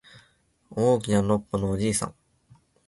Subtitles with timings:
[0.71, 2.15] 大きなのっぽのおじいさん